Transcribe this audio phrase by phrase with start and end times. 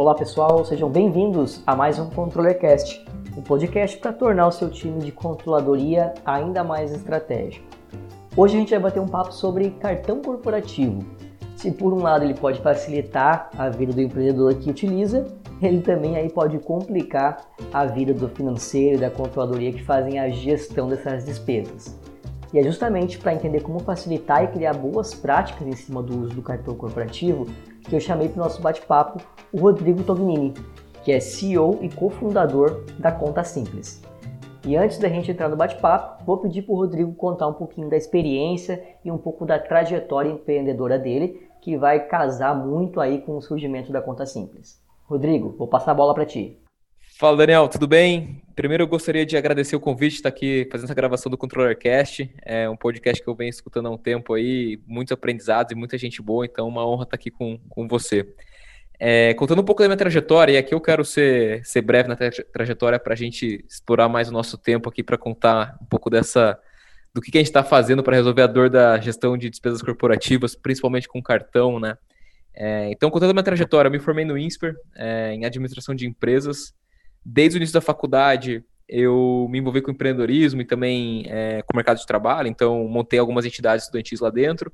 [0.00, 3.04] Olá pessoal, sejam bem-vindos a mais um ControllerCast,
[3.36, 7.66] um podcast para tornar o seu time de controladoria ainda mais estratégico.
[8.34, 11.04] Hoje a gente vai bater um papo sobre cartão corporativo.
[11.54, 15.26] Se por um lado ele pode facilitar a vida do empreendedor que utiliza,
[15.60, 20.30] ele também aí pode complicar a vida do financeiro e da controladoria que fazem a
[20.30, 21.94] gestão dessas despesas.
[22.54, 26.34] E é justamente para entender como facilitar e criar boas práticas em cima do uso
[26.34, 27.46] do cartão corporativo
[27.88, 29.20] que eu chamei para o nosso bate-papo
[29.52, 30.54] o Rodrigo Tognini,
[31.02, 34.02] que é CEO e cofundador da Conta Simples.
[34.66, 37.88] E antes da gente entrar no bate-papo, vou pedir para o Rodrigo contar um pouquinho
[37.88, 43.36] da experiência e um pouco da trajetória empreendedora dele, que vai casar muito aí com
[43.36, 44.80] o surgimento da Conta Simples.
[45.04, 46.60] Rodrigo, vou passar a bola para ti.
[47.20, 48.40] Fala, Daniel, tudo bem?
[48.56, 52.34] Primeiro eu gostaria de agradecer o convite de estar aqui fazendo essa gravação do ControllerCast.
[52.40, 55.98] É um podcast que eu venho escutando há um tempo aí, muitos aprendizados e muita
[55.98, 58.26] gente boa, então uma honra estar aqui com, com você.
[58.98, 62.16] É, contando um pouco da minha trajetória, e aqui eu quero ser, ser breve na
[62.16, 66.58] trajetória para a gente explorar mais o nosso tempo aqui para contar um pouco dessa
[67.12, 69.82] do que, que a gente está fazendo para resolver a dor da gestão de despesas
[69.82, 71.98] corporativas, principalmente com cartão, né?
[72.54, 76.06] É, então, contando a minha trajetória, eu me formei no INSPER, é, em administração de
[76.06, 76.72] empresas,
[77.24, 81.76] desde o início da faculdade, eu me envolvi com empreendedorismo e também é, com o
[81.76, 84.72] mercado de trabalho, então montei algumas entidades estudantis lá dentro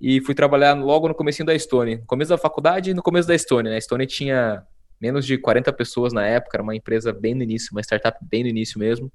[0.00, 1.98] e fui trabalhar logo no começo da Estônia.
[1.98, 3.70] No começo da faculdade e no começo da Estônia.
[3.70, 3.76] Né?
[3.76, 4.64] A Estônia tinha
[5.00, 8.42] menos de 40 pessoas na época, era uma empresa bem no início, uma startup bem
[8.42, 9.12] no início mesmo.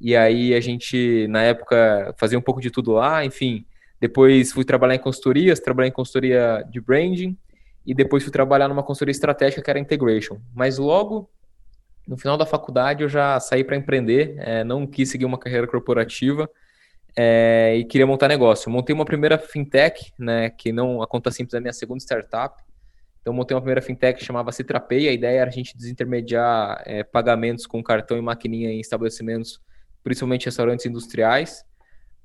[0.00, 3.64] E aí a gente, na época, fazia um pouco de tudo lá, enfim.
[4.00, 7.36] Depois fui trabalhar em consultorias, trabalhei em consultoria de branding,
[7.84, 10.40] e depois fui trabalhar numa consultoria estratégica que era integration.
[10.54, 11.30] Mas logo
[12.08, 15.66] no final da faculdade eu já saí para empreender, é, não quis seguir uma carreira
[15.66, 16.50] corporativa
[17.14, 18.68] é, e queria montar negócio.
[18.68, 22.00] Eu montei uma primeira fintech, né, que não a conta simples é a minha segunda
[22.00, 22.62] startup.
[23.20, 25.06] Então montei uma primeira fintech que chamava Citrapay.
[25.06, 29.60] A ideia era a gente desintermediar é, pagamentos com cartão e maquininha em estabelecimentos,
[30.02, 31.62] principalmente restaurantes industriais.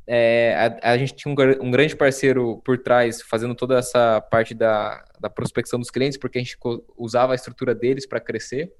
[0.07, 4.53] É, a, a, gente tinha um, um, grande parceiro por trás fazendo toda essa parte
[4.53, 6.57] da, da prospecção dos clientes, porque a gente
[6.97, 8.71] usava a estrutura deles para crescer.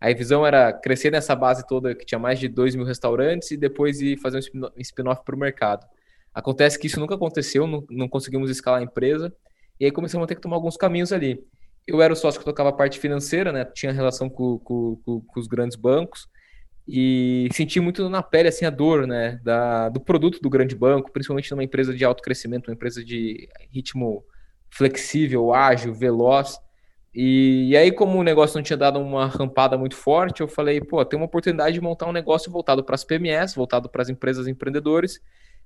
[0.00, 3.56] A visão era crescer nessa base toda que tinha mais de 2 mil restaurantes e
[3.56, 5.86] depois ir fazer um spin-off para o mercado.
[6.34, 9.32] Acontece que isso nunca aconteceu, não, não, conseguimos escalar a empresa,
[9.78, 11.42] e aí começamos a ter que tomar alguns caminhos ali.
[11.86, 13.64] Eu era o sócio que tocava a parte financeira, né?
[13.64, 16.28] tinha relação com, com, com, com os grandes bancos,
[16.86, 19.40] e senti muito na pele assim, a dor né?
[19.42, 23.48] da, do produto do grande banco, principalmente numa empresa de alto crescimento, uma empresa de
[23.72, 24.24] ritmo
[24.68, 26.58] flexível, ágil, veloz.
[27.14, 30.80] E, e, aí, como o negócio não tinha dado uma rampada muito forte, eu falei,
[30.80, 34.08] pô, tem uma oportunidade de montar um negócio voltado para as PMS, voltado para as
[34.08, 35.20] empresas empreendedores,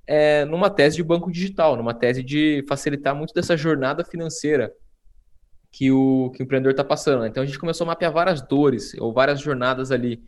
[0.06, 4.72] é, numa tese de banco digital, numa tese de facilitar muito dessa jornada financeira
[5.70, 7.22] que o, que o empreendedor está passando.
[7.22, 7.28] Né?
[7.28, 10.22] Então a gente começou a mapear várias dores, ou várias jornadas ali,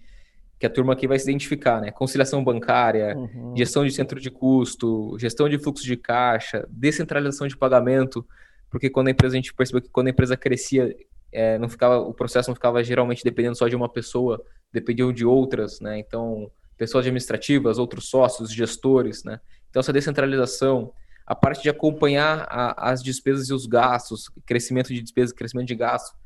[0.58, 1.90] que a turma aqui vai se identificar, né?
[1.90, 3.54] Conciliação bancária, uhum.
[3.56, 8.26] gestão de centro de custo, gestão de fluxo de caixa, descentralização de pagamento,
[8.68, 10.94] porque quando a empresa a gente percebeu que quando a empresa crescia
[11.32, 14.42] é, não ficava, o processo não ficava geralmente dependendo só de uma pessoa,
[14.72, 15.98] dependiam de outras, né?
[15.98, 19.40] Então, pessoas administrativas, outros sócios, gestores, né?
[19.68, 20.92] Então, essa descentralização,
[21.26, 25.74] a parte de acompanhar a, as despesas e os gastos, crescimento de despesas, crescimento de
[25.74, 26.18] gastos,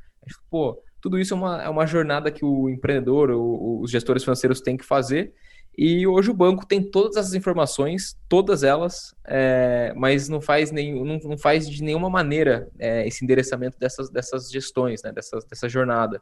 [0.49, 4.61] pô, tudo isso é uma, é uma jornada que o empreendedor, o, os gestores financeiros
[4.61, 5.33] têm que fazer
[5.77, 10.93] e hoje o banco tem todas essas informações, todas elas, é, mas não faz, nem,
[10.93, 15.67] não, não, faz de nenhuma maneira é, esse endereçamento dessas, dessas gestões, né, dessa, dessa
[15.67, 16.21] jornada.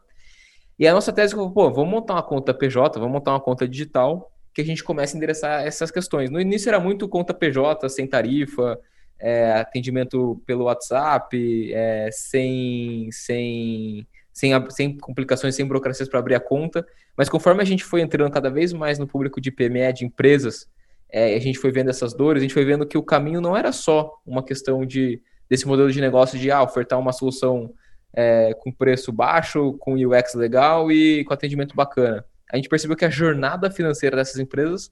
[0.80, 3.68] E a nossa tese é, pô, vamos montar uma conta PJ, vamos montar uma conta
[3.68, 6.30] digital que a gente comece a endereçar essas questões.
[6.30, 8.80] No início era muito conta PJ, sem tarifa,
[9.20, 16.40] é, atendimento pelo WhatsApp, é, sem, sem sem, sem complicações, sem burocracias para abrir a
[16.40, 16.86] conta.
[17.16, 20.68] Mas conforme a gente foi entrando cada vez mais no público de PME, de empresas,
[21.10, 23.56] é, a gente foi vendo essas dores, a gente foi vendo que o caminho não
[23.56, 27.72] era só uma questão de desse modelo de negócio de ah, ofertar uma solução
[28.12, 32.26] é, com preço baixo, com UX legal e com atendimento bacana.
[32.52, 34.92] A gente percebeu que a jornada financeira dessas empresas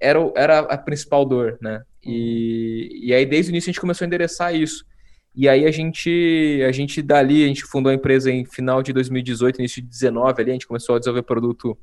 [0.00, 1.82] era, era a principal dor, né?
[2.02, 4.84] E, e aí, desde o início, a gente começou a endereçar isso.
[5.34, 8.92] E aí a gente, a gente dali, a gente fundou a empresa em final de
[8.92, 11.78] 2018, início de 2019 ali, a gente começou a desenvolver produto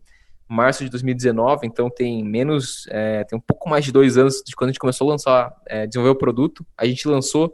[0.50, 4.42] em março de 2019, então tem menos, é, tem um pouco mais de dois anos
[4.46, 6.66] de quando a gente começou a lançar, é, desenvolver o produto.
[6.78, 7.54] A gente lançou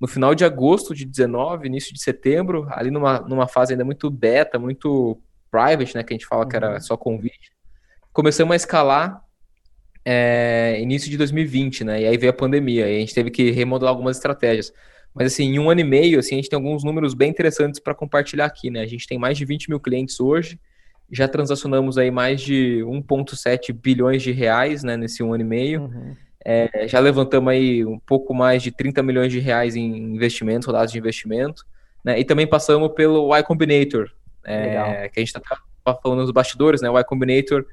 [0.00, 4.10] no final de agosto de 19, início de setembro, ali numa, numa fase ainda muito
[4.10, 5.18] beta, muito
[5.50, 6.48] private, né, que a gente fala uhum.
[6.48, 6.80] que era uhum.
[6.80, 7.52] só convite.
[8.12, 9.22] Começamos a escalar
[10.04, 13.50] é, início de 2020, né, e aí veio a pandemia, e a gente teve que
[13.50, 14.72] remodelar algumas estratégias.
[15.14, 17.78] Mas assim, em um ano e meio, assim, a gente tem alguns números bem interessantes
[17.78, 18.80] para compartilhar aqui, né?
[18.80, 20.58] A gente tem mais de 20 mil clientes hoje,
[21.10, 25.82] já transacionamos aí mais de 1,7 bilhões de reais, né, nesse um ano e meio.
[25.82, 26.16] Uhum.
[26.44, 30.92] É, já levantamos aí um pouco mais de 30 milhões de reais em investimentos, rodadas
[30.92, 31.64] de investimento,
[32.04, 32.18] né?
[32.18, 34.10] E também passamos pelo Y Combinator,
[34.44, 35.40] é, que a gente está
[36.02, 36.90] falando nos bastidores, né?
[36.90, 37.64] O Y Combinator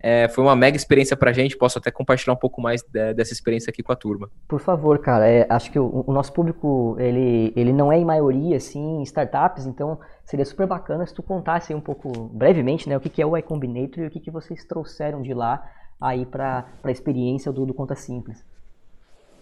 [0.00, 1.56] é, foi uma mega experiência para a gente.
[1.56, 4.30] Posso até compartilhar um pouco mais de, dessa experiência aqui com a turma.
[4.46, 5.28] Por favor, cara.
[5.28, 9.66] É, acho que o, o, nosso público ele, ele não é em maioria assim startups,
[9.66, 13.26] então seria super bacana se tu contasse um pouco brevemente, né, o que, que é
[13.26, 15.64] o Y Combinator e o que, que vocês trouxeram de lá
[16.00, 18.44] aí para a experiência do, do Conta Simples.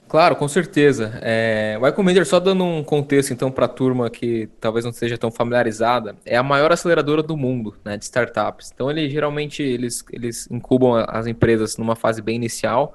[0.09, 1.19] Claro, com certeza.
[1.21, 5.19] É, o iCommander, só dando um contexto então para a turma que talvez não seja
[5.19, 8.71] tão familiarizada, é a maior aceleradora do mundo né, de startups.
[8.73, 12.95] Então, ele geralmente eles, eles incubam as empresas numa fase bem inicial,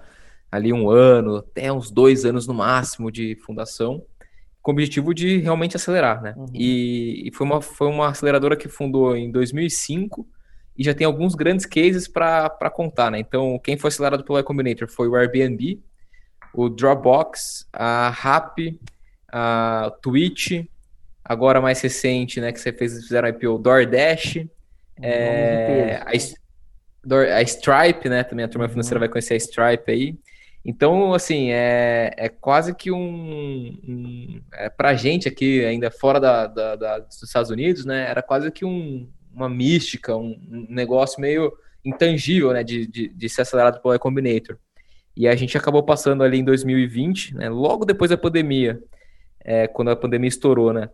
[0.49, 4.03] ali um ano, até uns dois anos no máximo de fundação,
[4.61, 6.21] com o objetivo de realmente acelerar.
[6.21, 6.33] Né?
[6.37, 6.45] Uhum.
[6.53, 10.25] E, e, foi, uma, foi uma aceleradora que fundou em 2005
[10.77, 13.11] e já tem alguns grandes cases para contar.
[13.11, 13.19] Né?
[13.19, 15.81] Então, quem foi acelerado pelo iCombinator foi o Airbnb,
[16.53, 18.79] o Dropbox, a Rap,
[19.31, 20.65] a Twitch,
[21.23, 24.47] agora mais recente, né, que você fez, fizeram IPO, DoorDash,
[25.01, 28.71] é, a, a, Stripe, né, também a turma uhum.
[28.71, 30.15] financeira vai conhecer a Stripe aí.
[30.63, 36.45] Então, assim, é, é quase que um, um é, pra gente aqui, ainda fora da,
[36.45, 41.19] da, da, dos Estados Unidos, né, era quase que um, uma mística, um, um negócio
[41.19, 41.51] meio
[41.83, 44.57] intangível, né, de, de, de ser acelerado pelo Combinator.
[45.15, 48.81] E a gente acabou passando ali em 2020, né, logo depois da pandemia,
[49.43, 50.89] é, quando a pandemia estourou, né?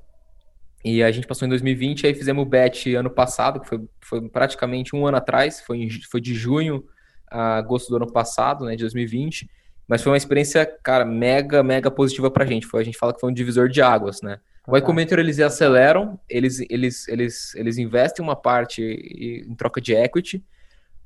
[0.84, 4.30] E a gente passou em 2020, aí fizemos o bet ano passado, que foi, foi
[4.30, 6.84] praticamente um ano atrás, foi, em, foi de junho
[7.30, 9.50] a agosto do ano passado, né, de 2020.
[9.88, 12.68] Mas foi uma experiência, cara, mega, mega positiva pra gente.
[12.68, 14.40] Foi, a gente fala que foi um divisor de águas, né?
[14.68, 20.44] O iCommentor, eles aceleram, eles, eles, eles, eles investem uma parte em troca de equity,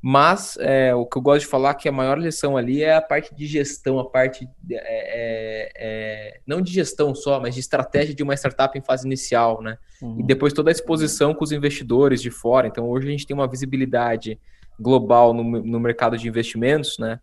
[0.01, 2.95] mas é, o que eu gosto de falar é que a maior lição ali é
[2.95, 7.59] a parte de gestão, a parte é, é, é, não de gestão só, mas de
[7.59, 9.77] estratégia de uma startup em fase inicial, né?
[10.01, 10.19] Uhum.
[10.19, 12.68] E depois toda a exposição com os investidores de fora.
[12.68, 14.39] Então hoje a gente tem uma visibilidade
[14.80, 17.19] global no, no mercado de investimentos, né?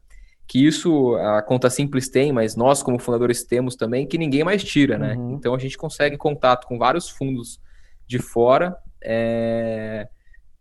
[0.47, 4.63] Que isso a conta simples tem, mas nós como fundadores temos também, que ninguém mais
[4.63, 5.15] tira, né?
[5.15, 5.33] Uhum.
[5.33, 7.61] Então a gente consegue contato com vários fundos
[8.07, 8.77] de fora.
[9.03, 10.07] É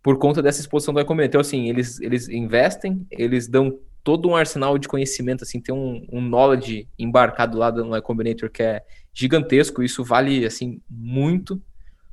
[0.08, 1.28] por conta dessa exposição do e-commerce.
[1.28, 6.02] Então, assim, eles, eles investem, eles dão todo um arsenal de conhecimento, assim, tem um,
[6.10, 8.82] um knowledge embarcado lá no e-combinator que é
[9.12, 11.60] gigantesco, isso vale, assim, muito,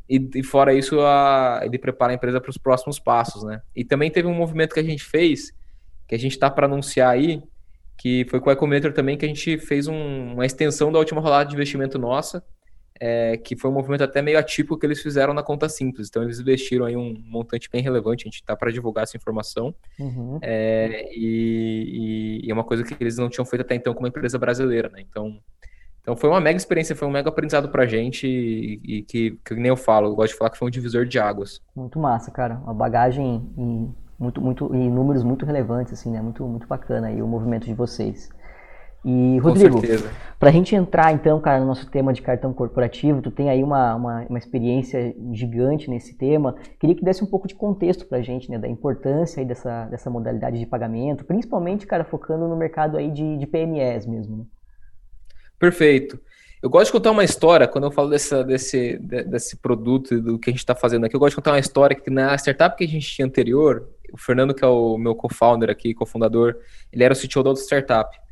[0.09, 3.62] e, e fora isso, a, ele prepara a empresa para os próximos passos, né?
[3.74, 5.53] E também teve um movimento que a gente fez,
[6.06, 7.42] que a gente está para anunciar aí,
[7.97, 11.21] que foi com o e-combinator também, que a gente fez um, uma extensão da última
[11.21, 12.44] rodada de investimento nossa,
[13.00, 16.07] é, que foi um movimento até meio atípico que eles fizeram na conta simples.
[16.07, 19.74] Então, eles investiram aí um montante bem relevante, a gente está para divulgar essa informação.
[20.00, 20.39] Uhum.
[20.42, 24.38] É, e, e, é uma coisa que eles não tinham feito até então como empresa
[24.39, 25.01] brasileira, né?
[25.01, 25.38] Então,
[26.01, 29.39] então foi uma mega experiência, foi um mega aprendizado para a gente e, e que,
[29.44, 31.62] que, nem eu falo, eu gosto de falar que foi um divisor de águas.
[31.75, 32.62] Muito massa, cara.
[32.63, 36.21] Uma bagagem em, muito, muito, em números muito relevantes, assim, né?
[36.21, 38.30] Muito, muito bacana aí o movimento de vocês.
[39.07, 39.80] E, Rodrigo,
[40.40, 43.64] para a gente entrar então, cara, no nosso tema de cartão corporativo, tu tem aí
[43.64, 46.56] uma, uma, uma, experiência gigante nesse tema.
[46.80, 49.85] Queria que desse um pouco de contexto para a gente, né, da importância aí dessa,
[49.85, 54.38] dessa modalidade de pagamento, principalmente, cara, focando no mercado aí de, de PMEs mesmo.
[54.38, 54.44] Né?
[55.59, 56.19] Perfeito.
[56.64, 60.50] Eu gosto de contar uma história, quando eu falo dessa, desse, desse produto, do que
[60.50, 62.85] a gente está fazendo aqui, eu gosto de contar uma história que na startup que
[62.85, 66.56] a gente tinha anterior, o Fernando, que é o meu co-founder aqui, cofundador,
[66.92, 68.24] ele era o CTO da outra startup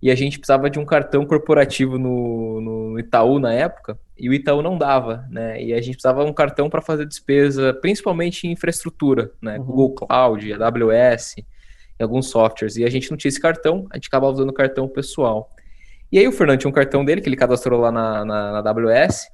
[0.00, 4.32] e a gente precisava de um cartão corporativo no, no Itaú na época, e o
[4.32, 5.62] Itaú não dava, né?
[5.62, 9.58] E a gente precisava de um cartão para fazer despesa, principalmente em infraestrutura, né?
[9.58, 9.64] Uhum.
[9.64, 12.76] Google Cloud, AWS, e alguns softwares.
[12.76, 15.50] E a gente não tinha esse cartão, a gente acabava usando o cartão pessoal.
[16.10, 18.70] E aí o Fernando tinha um cartão dele que ele cadastrou lá na, na, na
[18.70, 19.28] AWS,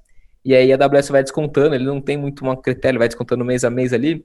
[0.45, 3.65] e aí a AWS vai descontando, ele não tem muito um critério, vai descontando mês
[3.65, 4.25] a mês ali.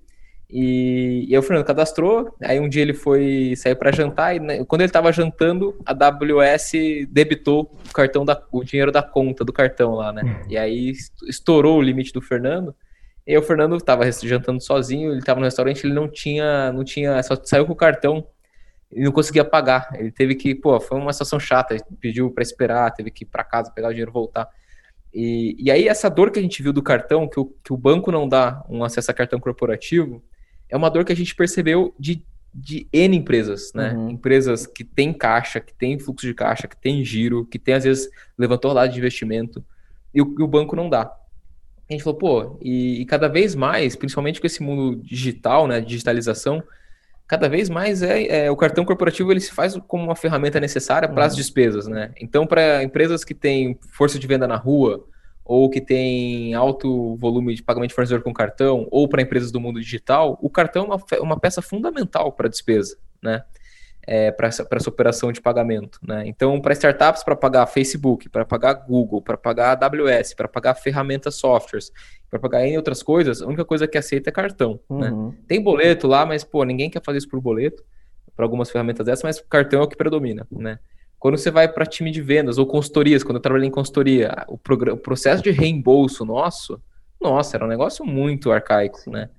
[0.51, 4.39] E, e aí o Fernando cadastrou, aí um dia ele foi sair para jantar e
[4.39, 6.72] né, quando ele estava jantando, a AWS
[7.08, 10.44] debitou o cartão da, o dinheiro da conta do cartão lá, né?
[10.50, 10.91] E aí
[11.27, 12.75] estourou o limite do Fernando.
[13.27, 16.84] E aí o Fernando estava jantando sozinho, ele estava no restaurante, ele não tinha, não
[16.84, 18.25] tinha, só saiu com o cartão
[18.91, 19.89] e não conseguia pagar.
[19.94, 23.27] Ele teve que, pô, foi uma situação chata, ele pediu para esperar, teve que ir
[23.27, 24.50] para casa pegar o dinheiro voltar.
[25.13, 27.77] E, e aí essa dor que a gente viu do cartão, que o, que o
[27.77, 30.24] banco não dá um acesso a cartão corporativo,
[30.70, 32.24] é uma dor que a gente percebeu de,
[32.54, 33.94] de N empresas, né?
[33.94, 34.12] Uhum.
[34.12, 37.84] Empresas que têm caixa, que têm fluxo de caixa, que têm giro, que tem às
[37.84, 39.64] vezes levantou lado de investimento.
[40.14, 41.12] e o, e o banco não dá.
[41.90, 45.82] A gente falou, pô, e, e, cada vez mais, principalmente com esse mundo digital, né,
[45.82, 46.64] digitalização,
[47.28, 51.10] cada vez mais é, é, o cartão corporativo ele se faz como uma ferramenta necessária
[51.10, 51.38] para as uhum.
[51.38, 52.12] despesas, né?
[52.20, 55.08] Então, para empresas que têm força de venda na rua
[55.50, 59.60] ou que têm alto volume de pagamento de fornecedor com cartão, ou para empresas do
[59.60, 63.44] mundo digital, o cartão é uma, uma peça fundamental para a despesa, né?
[64.06, 66.00] é, para essa, essa operação de pagamento.
[66.08, 66.24] Né?
[66.27, 71.34] Então, para startups, para pagar Facebook, para pagar Google, para pagar AWS, para pagar ferramentas
[71.36, 71.91] softwares,
[72.29, 74.79] para pagar em outras coisas, a única coisa que aceita é cartão.
[74.88, 75.10] Né?
[75.10, 75.29] Uhum.
[75.29, 75.38] Né?
[75.48, 77.84] Tem boleto lá, mas pô, ninguém quer fazer isso por boleto,
[78.36, 80.48] para algumas ferramentas dessas, mas cartão é o que predomina.
[80.51, 80.77] Né?
[81.20, 84.54] Quando você vai para time de vendas ou consultorias, quando eu trabalhei em consultoria, o,
[84.56, 86.82] o, processo de reembolso nosso,
[87.20, 89.30] nossa, era um negócio muito arcaico, né?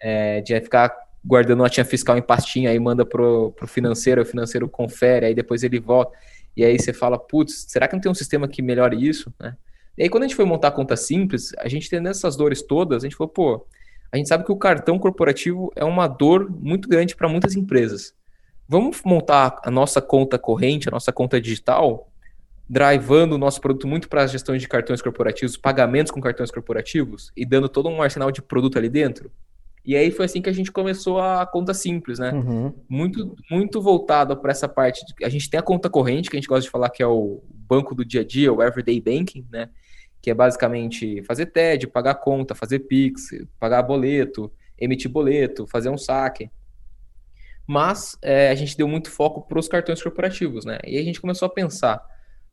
[0.00, 4.68] É, de ficar guardando notinha fiscal em pastinha, aí manda pro, pro financeiro, o financeiro
[4.68, 6.16] confere, aí depois ele volta.
[6.56, 9.32] E aí você fala, putz, será que não tem um sistema que melhore isso?
[9.40, 9.56] Né?
[9.96, 12.60] E aí quando a gente foi montar a conta simples, a gente tendo essas dores
[12.60, 13.66] todas, a gente falou, pô,
[14.10, 18.12] a gente sabe que o cartão corporativo é uma dor muito grande para muitas empresas.
[18.68, 22.10] Vamos montar a nossa conta corrente, a nossa conta digital,
[22.68, 27.30] drivando o nosso produto muito para as gestões de cartões corporativos, pagamentos com cartões corporativos
[27.36, 29.30] e dando todo um arsenal de produto ali dentro?
[29.84, 32.32] E aí foi assim que a gente começou a conta simples, né?
[32.32, 32.72] Uhum.
[32.88, 35.04] Muito, muito voltado para essa parte.
[35.04, 37.06] De, a gente tem a conta corrente, que a gente gosta de falar que é
[37.06, 39.68] o banco do dia a dia, o everyday banking, né?
[40.20, 45.98] Que é basicamente fazer TED, pagar conta, fazer Pix, pagar boleto, emitir boleto, fazer um
[45.98, 46.48] saque.
[47.66, 50.78] Mas é, a gente deu muito foco para os cartões corporativos, né?
[50.84, 52.04] E a gente começou a pensar,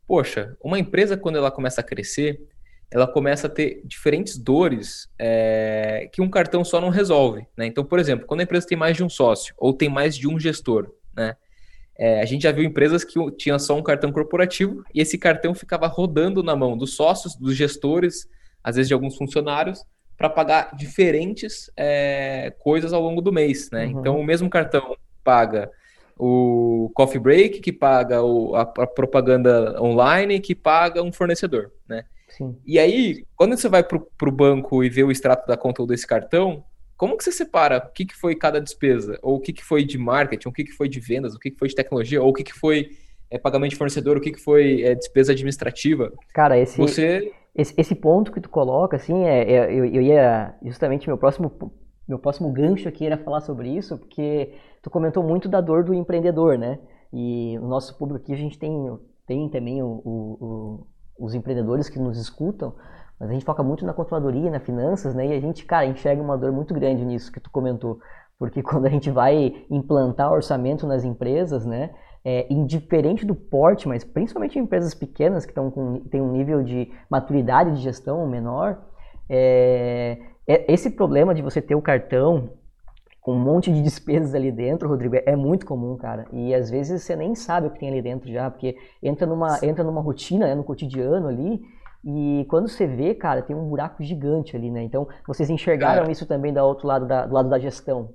[0.07, 2.39] poxa, uma empresa quando ela começa a crescer,
[2.91, 7.45] ela começa a ter diferentes dores é, que um cartão só não resolve.
[7.55, 7.67] Né?
[7.67, 10.27] Então, por exemplo, quando a empresa tem mais de um sócio ou tem mais de
[10.27, 11.35] um gestor, né?
[12.01, 15.53] É, a gente já viu empresas que tinham só um cartão corporativo e esse cartão
[15.53, 18.25] ficava rodando na mão dos sócios, dos gestores,
[18.63, 19.83] às vezes de alguns funcionários,
[20.19, 23.71] para pagar diferentes é, coisas ao longo do mês.
[23.71, 23.85] Né?
[23.85, 23.99] Uhum.
[23.99, 25.71] Então, o mesmo cartão paga
[26.17, 31.71] o coffee break, que paga o, a, a propaganda online, que paga um fornecedor.
[31.87, 32.03] Né?
[32.27, 32.57] Sim.
[32.65, 35.87] E aí, quando você vai para o banco e vê o extrato da conta ou
[35.87, 36.65] desse cartão,
[36.97, 39.17] como que você separa o que, que foi cada despesa?
[39.21, 41.49] Ou o que, que foi de marketing, o que, que foi de vendas, o que,
[41.49, 42.89] que foi de tecnologia, ou o que, que foi
[43.31, 46.11] é, pagamento de fornecedor, o que, que foi é, despesa administrativa?
[46.33, 47.31] Cara, esse, você...
[47.59, 51.51] esse, esse ponto que tu coloca, assim, é, é, eu, eu ia justamente meu próximo
[52.07, 55.93] meu próximo gancho aqui era falar sobre isso, porque tu comentou muito da dor do
[55.93, 56.79] empreendedor, né?
[57.13, 58.97] E o nosso público aqui a gente tem,
[59.27, 60.87] tem também o, o,
[61.19, 62.73] os empreendedores que nos escutam,
[63.19, 65.27] mas a gente foca muito na controladoria, na finanças, né?
[65.27, 67.99] E a gente, cara, enxerga uma dor muito grande nisso que tu comentou.
[68.39, 71.91] Porque quando a gente vai implantar orçamento nas empresas, né?
[72.23, 76.61] É, indiferente do porte, mas principalmente em empresas pequenas que estão com tem um nível
[76.61, 78.77] de maturidade de gestão menor,
[79.29, 82.49] é, é, esse problema de você ter o cartão
[83.21, 86.25] com um monte de despesas ali dentro, Rodrigo, é muito comum, cara.
[86.33, 89.59] E às vezes você nem sabe o que tem ali dentro já, porque entra numa,
[89.63, 91.61] entra numa rotina, né, no cotidiano ali,
[92.03, 94.81] e quando você vê, cara, tem um buraco gigante ali, né?
[94.83, 98.09] Então, vocês enxergaram cara, isso também do outro lado da, do lado da gestão?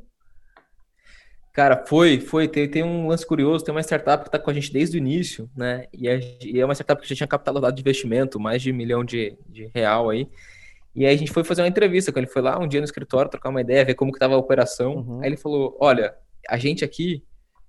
[1.55, 2.49] Cara, foi, foi.
[2.49, 4.99] Tem, tem um lance curioso, tem uma startup que está com a gente desde o
[4.99, 5.87] início, né?
[5.93, 8.75] E é, e é uma startup que já tinha capitalizado de investimento, mais de um
[8.75, 10.29] milhão de, de real aí.
[10.97, 12.27] E aí a gente foi fazer uma entrevista com ele.
[12.27, 14.97] Foi lá um dia no escritório trocar uma ideia, ver como que estava a operação.
[14.97, 15.21] Uhum.
[15.21, 16.13] Aí ele falou: Olha,
[16.49, 17.23] a gente aqui,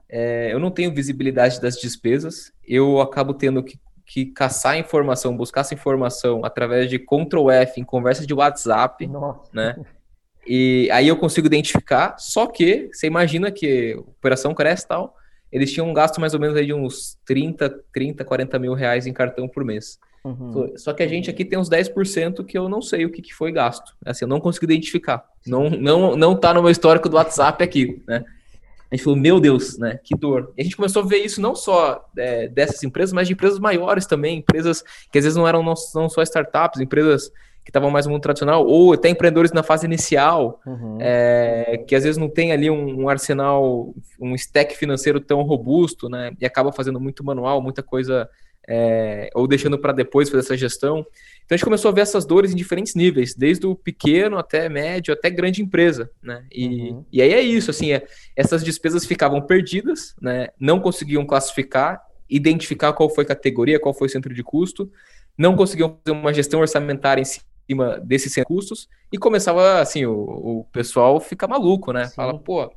[0.09, 5.61] é, eu não tenho visibilidade das despesas, eu acabo tendo que, que caçar informação, buscar
[5.61, 9.51] essa informação através de Ctrl F em conversa de WhatsApp, Nossa.
[9.53, 9.75] né?
[10.45, 15.15] E aí eu consigo identificar, só que você imagina que a operação cresce e tal,
[15.51, 19.07] eles tinham um gasto mais ou menos aí de uns 30, 30, 40 mil reais
[19.07, 19.97] em cartão por mês.
[20.25, 20.73] Uhum.
[20.75, 23.33] Só que a gente aqui tem uns 10% que eu não sei o que, que
[23.33, 23.95] foi gasto.
[24.03, 25.23] Assim, eu não consigo identificar.
[25.45, 28.23] Não, não, não tá no meu histórico do WhatsApp aqui, né?
[28.91, 29.99] A gente falou, meu Deus, né?
[30.03, 30.51] Que dor.
[30.57, 33.59] E a gente começou a ver isso não só é, dessas empresas, mas de empresas
[33.59, 37.31] maiores também, empresas que às vezes não eram não, não só startups, empresas
[37.65, 40.99] que estavam mais no mundo tradicional, ou até empreendedores na fase inicial, uhum.
[41.01, 43.91] é, que às vezes não tem ali um, um, arsenal,
[44.21, 46.31] um stack financeiro tão robusto, né?
[46.39, 48.29] E acaba fazendo muito manual, muita coisa
[48.69, 50.99] é, ou deixando para depois fazer essa gestão.
[51.43, 54.69] Então a gente começou a ver essas dores em diferentes níveis, desde o pequeno até
[54.69, 56.45] médio, até grande empresa, né?
[56.51, 57.05] E, uhum.
[57.11, 58.05] e aí é isso, assim, é,
[58.35, 60.49] essas despesas ficavam perdidas, né?
[60.59, 64.87] Não conseguiam classificar, identificar qual foi a categoria, qual foi o centro de custo,
[65.35, 67.54] não conseguiam fazer uma gestão orçamentária em cima
[68.03, 72.05] desses custos e começava assim o, o pessoal fica maluco, né?
[72.05, 72.15] Sim.
[72.15, 72.71] Fala, pô,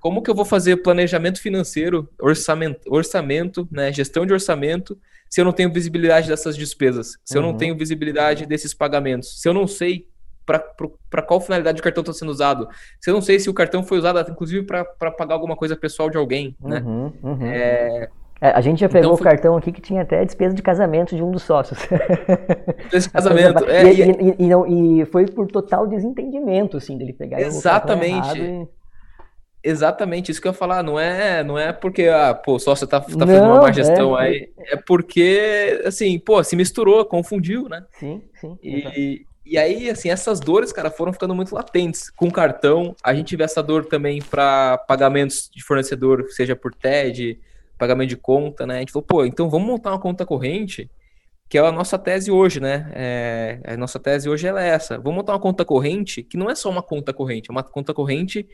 [0.00, 4.98] como que eu vou fazer planejamento financeiro, orçamento, orçamento, né, gestão de orçamento
[5.30, 7.38] se eu não tenho visibilidade dessas despesas, se uhum.
[7.38, 7.56] eu não uhum.
[7.56, 10.06] tenho visibilidade desses pagamentos, se eu não sei
[10.44, 12.68] para qual finalidade o cartão está sendo usado.
[13.00, 16.10] Se eu não sei se o cartão foi usado, inclusive, para pagar alguma coisa pessoal
[16.10, 16.80] de alguém, né?
[16.80, 17.46] Uhum, uhum.
[17.46, 18.10] É...
[18.44, 21.16] É, a gente já pegou então, o cartão aqui que tinha até despesa de casamento
[21.16, 21.78] de um dos sócios.
[22.92, 23.90] Despesa de casamento, é.
[23.90, 28.68] E, e, e, não, e, foi por total desentendimento, assim, dele pegar Exatamente.
[29.62, 32.86] Exatamente, isso que eu ia falar, não é, não é porque, ah, pô, só você
[32.86, 37.02] tá, tá fazendo não, uma má gestão é, aí, é porque, assim, pô, se misturou,
[37.06, 37.82] confundiu, né?
[37.98, 38.58] Sim, sim.
[38.62, 42.10] E, e aí, assim, essas dores, cara, foram ficando muito latentes.
[42.10, 47.40] Com cartão, a gente vê essa dor também para pagamentos de fornecedor, seja por TED,
[47.78, 48.76] pagamento de conta, né?
[48.76, 50.90] A gente falou, pô, então vamos montar uma conta corrente,
[51.48, 52.90] que é a nossa tese hoje, né?
[52.94, 54.96] É, a nossa tese hoje é essa.
[54.96, 57.92] Vamos montar uma conta corrente que não é só uma conta corrente, é uma conta
[57.92, 58.48] corrente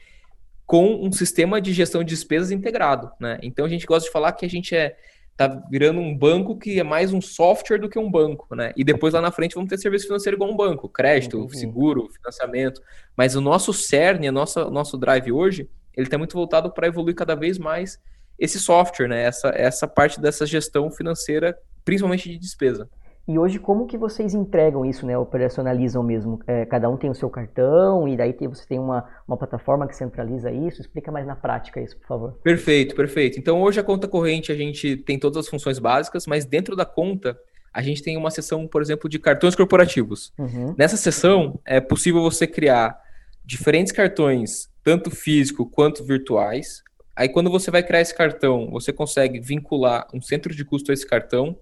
[0.67, 3.39] com um sistema de gestão de despesas integrado, né?
[3.43, 4.97] Então a gente gosta de falar que a gente é
[5.37, 8.73] tá virando um banco que é mais um software do que um banco, né?
[8.77, 11.49] E depois lá na frente vamos ter serviço financeiro igual um banco, crédito, uhum.
[11.49, 12.83] seguro, financiamento.
[13.17, 17.17] Mas o nosso cerne, o nosso, nosso drive hoje, ele está muito voltado para evoluir
[17.17, 17.99] cada vez mais
[18.41, 19.23] esse software, né?
[19.23, 22.89] Essa, essa parte dessa gestão financeira, principalmente de despesa.
[23.29, 25.17] E hoje, como que vocês entregam isso, né?
[25.17, 26.41] Operacionalizam mesmo?
[26.47, 29.95] É, cada um tem o seu cartão e daí você tem uma, uma plataforma que
[29.95, 30.81] centraliza isso?
[30.81, 32.33] Explica mais na prática isso, por favor.
[32.43, 33.39] Perfeito, perfeito.
[33.39, 36.85] Então, hoje a conta corrente, a gente tem todas as funções básicas, mas dentro da
[36.85, 37.39] conta,
[37.73, 40.33] a gente tem uma seção, por exemplo, de cartões corporativos.
[40.37, 40.75] Uhum.
[40.77, 42.99] Nessa seção, é possível você criar
[43.45, 46.83] diferentes cartões, tanto físico quanto virtuais.
[47.21, 50.95] Aí, quando você vai criar esse cartão, você consegue vincular um centro de custo a
[50.95, 51.57] esse cartão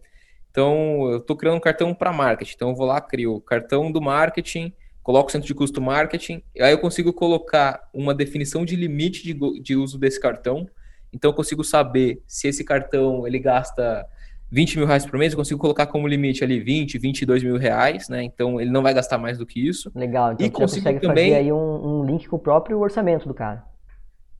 [0.51, 2.53] então, eu estou criando um cartão para marketing.
[2.57, 4.73] Então, eu vou lá, crio o cartão do marketing,
[5.05, 9.61] coloco o centro de custo marketing, aí eu consigo colocar uma definição de limite de,
[9.61, 10.69] de uso desse cartão.
[11.13, 14.05] Então, eu consigo saber se esse cartão ele gasta
[14.51, 18.09] 20 mil reais por mês, eu consigo colocar como limite ali 20, 22 mil reais,
[18.09, 18.23] né?
[18.25, 19.93] Então, ele não vai gastar mais do que isso.
[19.95, 21.31] Legal, então e você consegue também...
[21.31, 23.65] fazer aí um, um link com o próprio orçamento do cara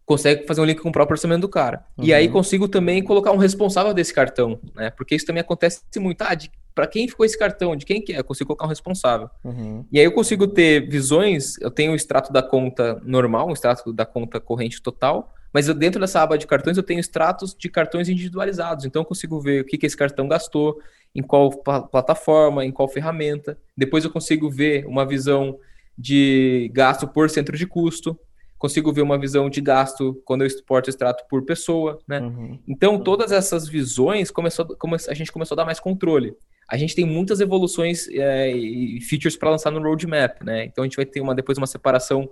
[0.09, 1.85] consegue fazer um link com o próprio orçamento do cara.
[1.99, 2.05] Uhum.
[2.07, 2.33] E aí uhum.
[2.33, 4.91] consigo também colocar um responsável desse cartão, né?
[4.91, 6.23] Porque isso também acontece muito.
[6.23, 6.35] Ah,
[6.75, 7.77] para quem ficou esse cartão?
[7.77, 8.21] De quem que é?
[8.21, 9.29] Eu consigo colocar um responsável.
[9.45, 9.85] Uhum.
[9.93, 13.93] E aí eu consigo ter visões, eu tenho o extrato da conta normal, o extrato
[13.93, 17.69] da conta corrente total, mas eu, dentro dessa aba de cartões eu tenho extratos de
[17.69, 18.87] cartões individualizados.
[18.87, 20.81] Então eu consigo ver o que, que esse cartão gastou,
[21.15, 23.59] em qual plataforma, em qual ferramenta.
[23.77, 25.59] Depois eu consigo ver uma visão
[25.99, 28.19] de gasto por centro de custo
[28.59, 32.21] consigo ver uma visão de gasto quando eu exporto extrato por pessoa, né?
[32.21, 32.59] Uhum.
[32.67, 33.03] Então, uhum.
[33.03, 34.67] todas essas visões, começou,
[35.09, 36.35] a gente começou a dar mais controle.
[36.69, 40.65] A gente tem muitas evoluções é, e features para lançar no roadmap, né?
[40.65, 42.29] Então, a gente vai ter uma, depois uma separação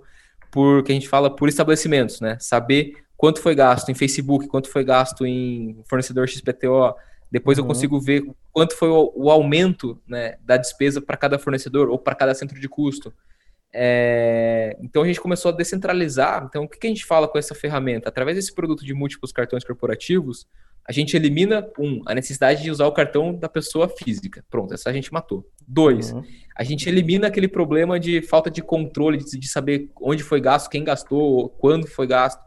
[0.51, 2.37] por, que a gente fala por estabelecimentos, né?
[2.39, 6.93] Saber quanto foi gasto em Facebook, quanto foi gasto em fornecedor XPTO,
[7.31, 7.63] depois uhum.
[7.63, 11.97] eu consigo ver quanto foi o, o aumento né, da despesa para cada fornecedor ou
[11.97, 13.13] para cada centro de custo.
[13.79, 16.43] É, então a gente começou a descentralizar.
[16.49, 18.09] Então, o que, que a gente fala com essa ferramenta?
[18.09, 20.47] Através desse produto de múltiplos cartões corporativos,
[20.83, 24.43] a gente elimina, um, a necessidade de usar o cartão da pessoa física.
[24.49, 25.47] Pronto, essa a gente matou.
[25.67, 26.23] Dois, uhum.
[26.55, 30.71] a gente elimina aquele problema de falta de controle, de, de saber onde foi gasto,
[30.71, 32.41] quem gastou, quando foi gasto.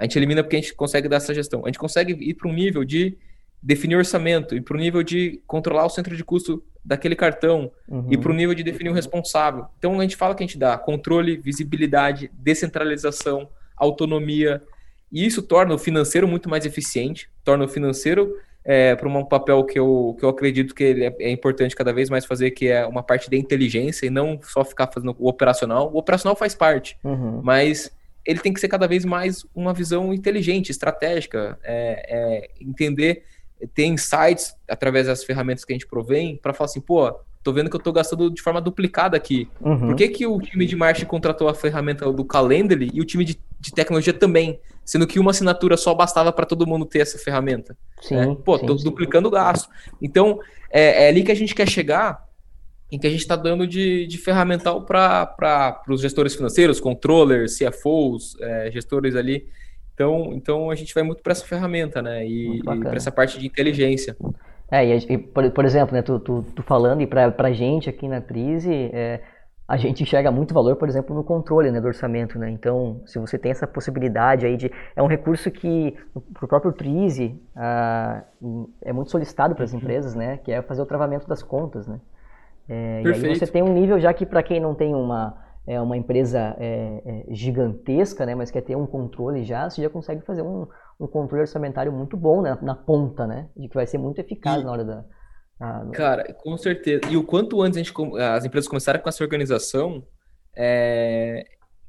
[0.00, 1.62] A gente elimina porque a gente consegue dar essa gestão.
[1.64, 3.16] A gente consegue ir para um nível de
[3.62, 8.08] definir orçamento e para o nível de controlar o centro de custo daquele cartão uhum.
[8.10, 9.66] e para o nível de definir o responsável.
[9.78, 14.60] Então a gente fala que a gente dá controle, visibilidade, descentralização, autonomia
[15.12, 19.64] e isso torna o financeiro muito mais eficiente, torna o financeiro é, para um papel
[19.64, 22.86] que eu, que eu acredito que é, é, importante cada vez mais fazer, que é
[22.86, 25.92] uma parte da inteligência e não só ficar fazendo o operacional.
[25.92, 27.40] O operacional faz parte, uhum.
[27.42, 27.92] mas
[28.24, 33.24] ele tem que ser cada vez mais uma visão inteligente, estratégica, é, é entender
[33.74, 37.68] ter insights através das ferramentas que a gente provém para falar assim, pô, tô vendo
[37.68, 39.48] que eu tô gastando de forma duplicada aqui.
[39.60, 39.88] Uhum.
[39.88, 43.24] Por que, que o time de marketing contratou a ferramenta do Calendly e o time
[43.24, 44.60] de, de tecnologia também?
[44.84, 47.76] Sendo que uma assinatura só bastava para todo mundo ter essa ferramenta.
[48.00, 48.84] Sim, é, pô, sim, tô sim.
[48.84, 49.68] duplicando o gasto.
[50.00, 52.26] Então, é, é, ali que a gente quer chegar,
[52.90, 58.36] em que a gente está dando de, de ferramental para os gestores financeiros, controllers, CFOs,
[58.40, 59.46] é, gestores ali,
[60.02, 62.26] então, então a gente vai muito para essa ferramenta, né?
[62.26, 64.16] E, para essa parte de inteligência.
[64.70, 68.08] É, e, por, por, exemplo, né, tu, tu, tu falando, e para a gente aqui
[68.08, 69.20] na Trise, é,
[69.68, 72.50] a gente enxerga muito valor, por exemplo, no controle né, do orçamento, né?
[72.50, 74.72] Então, se você tem essa possibilidade aí de...
[74.96, 75.94] É um recurso que,
[76.34, 78.22] para o próprio Trise, ah,
[78.82, 79.78] é muito solicitado para as uhum.
[79.78, 80.38] empresas, né?
[80.38, 82.00] Que é fazer o travamento das contas, né?
[82.68, 85.80] É, e aí você tem um nível já que, para quem não tem uma é
[85.80, 90.22] uma empresa é, é, gigantesca, né, mas quer ter um controle já, você já consegue
[90.22, 90.66] fazer um,
[90.98, 94.60] um controle orçamentário muito bom né, na ponta, né, de que vai ser muito eficaz
[94.60, 95.04] e, na hora da,
[95.60, 97.02] Ah, Cara, com certeza.
[97.08, 100.04] E o quanto antes a gente, as empresas começarem com essa organização,
[100.56, 101.44] é,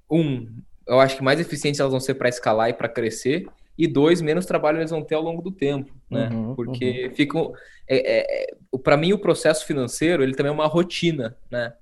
[0.10, 0.48] um,
[0.88, 4.22] eu acho que mais eficientes elas vão ser para escalar e para crescer, e dois,
[4.22, 6.30] menos trabalho eles vão ter ao longo do tempo, né?
[6.32, 7.16] Uhum, Porque uhum.
[7.16, 7.54] ficam.
[7.88, 11.74] É, é, para mim, o processo financeiro ele também é uma rotina, né?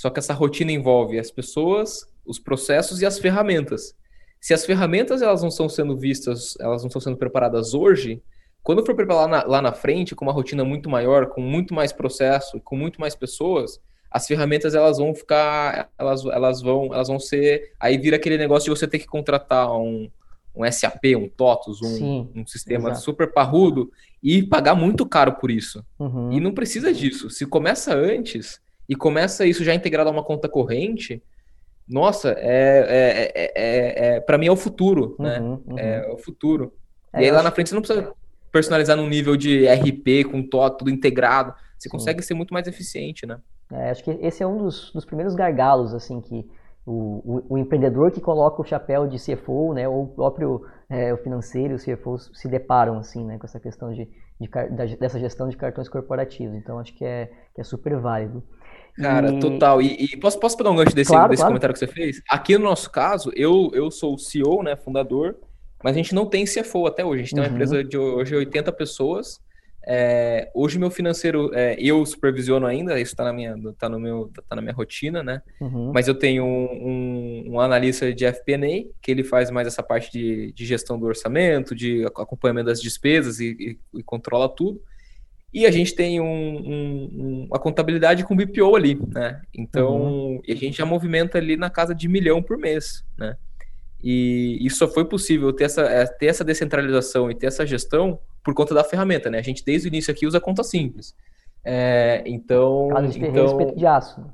[0.00, 3.94] Só que essa rotina envolve as pessoas, os processos e as ferramentas.
[4.40, 8.22] Se as ferramentas elas não estão sendo vistas, elas não estão sendo preparadas hoje,
[8.62, 11.74] quando for preparar lá na, lá na frente, com uma rotina muito maior, com muito
[11.74, 13.78] mais processo, com muito mais pessoas,
[14.10, 18.72] as ferramentas elas vão ficar, elas, elas vão, elas vão ser, aí vira aquele negócio
[18.72, 20.10] de você ter que contratar um,
[20.56, 23.04] um SAP, um TOTUS, um, Sim, um sistema exato.
[23.04, 25.84] super parrudo e pagar muito caro por isso.
[25.98, 26.32] Uhum.
[26.32, 27.28] E não precisa disso.
[27.28, 31.22] Se começa antes e começa isso já integrado a uma conta corrente,
[31.88, 35.38] nossa, é, é, é, é para mim é o futuro, né?
[35.38, 35.78] Uhum, uhum.
[35.78, 36.72] É o futuro.
[37.14, 38.12] e aí lá na frente você não precisa
[38.50, 41.54] personalizar num nível de RP com TOT, tudo integrado.
[41.78, 41.90] Você Sim.
[41.96, 43.38] consegue ser muito mais eficiente, né?
[43.72, 46.44] É, acho que esse é um dos, dos primeiros gargalos, assim, que
[46.84, 51.14] o, o, o, empreendedor que coloca o chapéu de CFO, né, ou o próprio é,
[51.14, 54.08] o financeiro, o CFO, se deparam, assim, né, com essa questão de,
[54.40, 56.56] de, dessa gestão de cartões corporativos.
[56.56, 58.42] Então, acho que é, que é super válido.
[58.96, 59.40] Cara, e...
[59.40, 59.82] total.
[59.82, 61.52] E, e, posso, posso pegar um gancho desse, claro, desse claro.
[61.52, 62.22] comentário que você fez?
[62.28, 65.36] Aqui no nosso caso, eu, eu sou o CEO, né, fundador,
[65.82, 67.22] mas a gente não tem CFO até hoje.
[67.22, 67.42] A gente uhum.
[67.42, 67.54] tem uma uhum.
[67.54, 69.40] empresa de hoje 80 pessoas.
[69.86, 74.30] É, hoje meu financeiro, é, eu supervisiono ainda, isso está na minha, tá no meu,
[74.48, 75.42] tá na minha rotina, né?
[75.58, 75.90] Uhum.
[75.92, 80.12] Mas eu tenho um, um, um analista de FP&A que ele faz mais essa parte
[80.12, 84.82] de, de, gestão do orçamento, de acompanhamento das despesas e, e, e controla tudo.
[85.52, 89.42] E a gente tem um, uma contabilidade com BPO ali, né?
[89.52, 90.42] Então, uhum.
[90.48, 93.36] a gente já movimenta ali na casa de milhão por mês, né?
[94.02, 98.18] E isso só foi possível ter essa, é, ter essa descentralização e ter essa gestão
[98.42, 99.38] por conta da ferramenta, né?
[99.38, 101.14] A gente desde o início aqui usa conta simples.
[101.64, 102.88] É, então.
[103.10, 103.74] de então...
[103.74, 104.24] de aço.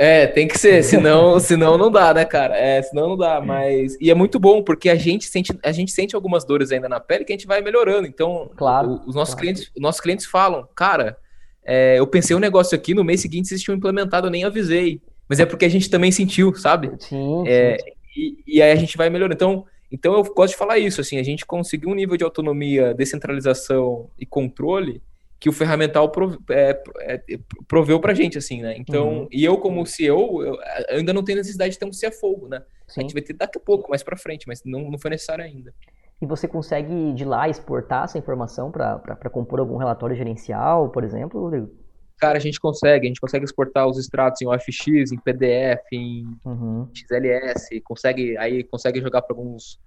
[0.00, 2.56] É, tem que ser, senão, senão não dá, né, cara?
[2.56, 3.96] É, senão não dá, mas.
[4.00, 7.00] E é muito bom, porque a gente sente, a gente sente algumas dores ainda na
[7.00, 8.06] pele que a gente vai melhorando.
[8.06, 9.40] Então, claro, os nossos claro.
[9.40, 11.18] clientes, os nossos clientes falam, cara,
[11.66, 15.02] é, eu pensei um negócio aqui, no mês seguinte vocês tinham implementado, eu nem avisei.
[15.28, 16.92] Mas é porque a gente também sentiu, sabe?
[17.00, 17.42] Sim.
[17.48, 17.90] É, sim.
[18.16, 19.34] E, e aí a gente vai melhorando.
[19.34, 22.94] Então, então eu gosto de falar isso, assim, a gente conseguiu um nível de autonomia,
[22.94, 25.02] descentralização e controle
[25.40, 27.22] que o ferramental prove, é, é,
[27.68, 28.74] proveu pra gente, assim, né?
[28.76, 29.28] Então, uhum.
[29.30, 32.62] e eu como CEO, eu, eu, ainda não tenho necessidade de ter um CFO, né?
[32.88, 33.00] Sim.
[33.00, 35.44] A gente vai ter daqui a pouco, mais pra frente, mas não, não foi necessário
[35.44, 35.72] ainda.
[36.20, 41.40] E você consegue de lá exportar essa informação para compor algum relatório gerencial, por exemplo,
[41.40, 41.70] Rodrigo?
[42.18, 46.26] Cara, a gente consegue, a gente consegue exportar os extratos em OFX, em PDF, em
[46.44, 46.88] uhum.
[46.92, 49.78] XLS, consegue aí consegue jogar para alguns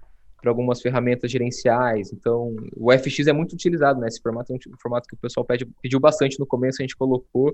[0.41, 2.11] para algumas ferramentas gerenciais.
[2.11, 4.07] Então, o FX é muito utilizado, né?
[4.07, 6.97] Esse formato é um formato que o pessoal pede, pediu bastante no começo, a gente
[6.97, 7.53] colocou.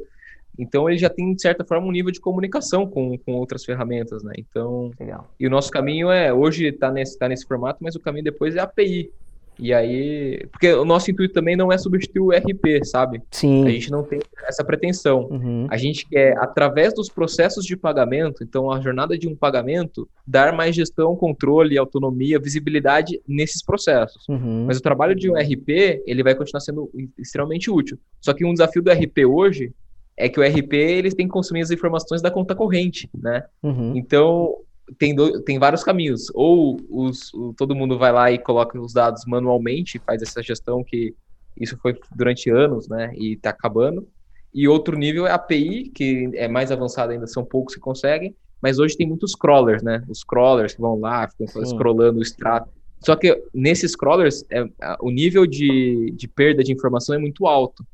[0.57, 4.23] Então, ele já tem, de certa forma, um nível de comunicação com, com outras ferramentas,
[4.23, 4.33] né?
[4.37, 5.29] Então, Legal.
[5.39, 8.55] e o nosso caminho é, hoje está nesse, tá nesse formato, mas o caminho depois
[8.55, 9.11] é API.
[9.59, 13.21] E aí, porque o nosso intuito também não é substituir o RP, sabe?
[13.31, 13.65] Sim.
[13.65, 15.27] A gente não tem essa pretensão.
[15.31, 15.67] Uhum.
[15.69, 20.53] A gente quer, através dos processos de pagamento, então a jornada de um pagamento, dar
[20.53, 24.27] mais gestão, controle, autonomia, visibilidade nesses processos.
[24.27, 24.65] Uhum.
[24.67, 27.97] Mas o trabalho de um RP, ele vai continuar sendo extremamente útil.
[28.21, 29.71] Só que um desafio do RP hoje
[30.15, 33.43] é que o RP eles têm que consumir as informações da conta corrente, né?
[33.61, 33.95] Uhum.
[33.95, 34.55] Então,
[34.97, 36.31] tem, do, tem vários caminhos.
[36.33, 40.83] Ou os, o, todo mundo vai lá e coloca os dados manualmente, faz essa gestão
[40.83, 41.15] que
[41.59, 43.11] isso foi durante anos, né?
[43.15, 44.07] E está acabando.
[44.53, 48.35] E outro nível é a API, que é mais avançada ainda, são poucos que conseguem.
[48.61, 50.03] Mas hoje tem muitos crawlers, né?
[50.07, 51.65] Os crawlers que vão lá, ficam Sim.
[51.65, 52.69] scrollando o extrato.
[52.99, 54.65] Só que nesses crawlers, é,
[54.99, 57.85] o nível de, de perda de informação é muito alto.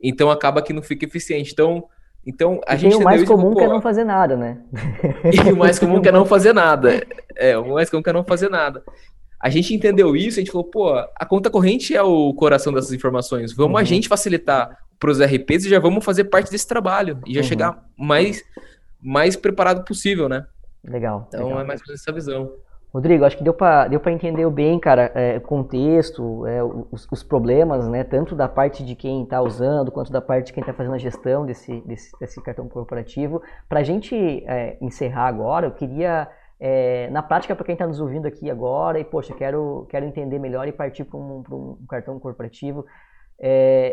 [0.00, 1.52] Então acaba que não fica eficiente.
[1.52, 1.88] Então,
[2.26, 4.58] então, a e gente o mais comum que é não fazer nada, né?
[5.46, 7.04] E o mais comum que é não fazer nada.
[7.36, 8.82] É, o mais comum que é não fazer nada.
[9.40, 12.92] A gente entendeu isso, a gente falou, pô, a conta corrente é o coração dessas
[12.92, 13.52] informações.
[13.52, 13.78] Vamos uhum.
[13.78, 17.40] a gente facilitar para os RPs e já vamos fazer parte desse trabalho e já
[17.40, 17.46] uhum.
[17.46, 18.42] chegar mais
[19.02, 20.46] mais preparado possível, né?
[20.82, 21.26] Legal.
[21.28, 21.60] Então legal.
[21.60, 22.50] é mais ou menos essa visão.
[22.94, 27.24] Rodrigo, acho que deu para deu entender bem, cara, é, o contexto, é, os, os,
[27.24, 30.72] problemas, né, tanto da parte de quem está usando, quanto da parte de quem está
[30.72, 33.42] fazendo a gestão desse, desse, desse cartão corporativo.
[33.68, 34.14] Para a gente
[34.46, 36.28] é, encerrar agora, eu queria,
[36.60, 40.38] é, na prática, para quem está nos ouvindo aqui agora, e, poxa, quero, quero entender
[40.38, 42.86] melhor e partir para um, um, cartão corporativo,
[43.40, 43.92] é,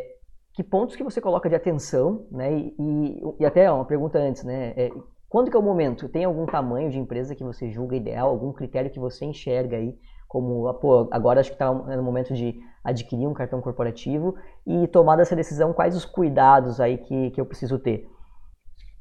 [0.53, 4.43] que pontos que você coloca de atenção, né, e, e, e até uma pergunta antes,
[4.43, 4.91] né, é,
[5.31, 6.09] quando que é o momento?
[6.09, 8.27] Tem algum tamanho de empresa que você julga ideal?
[8.27, 9.95] Algum critério que você enxerga aí
[10.27, 14.35] como, ah, pô, agora acho que está no momento de adquirir um cartão corporativo
[14.67, 18.09] e tomar essa decisão, quais os cuidados aí que, que eu preciso ter?